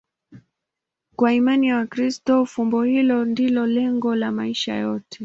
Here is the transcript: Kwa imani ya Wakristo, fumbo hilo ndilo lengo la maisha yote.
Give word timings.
Kwa 1.15 1.33
imani 1.33 1.67
ya 1.67 1.75
Wakristo, 1.77 2.45
fumbo 2.45 2.83
hilo 2.83 3.25
ndilo 3.25 3.65
lengo 3.67 4.15
la 4.15 4.31
maisha 4.31 4.75
yote. 4.75 5.19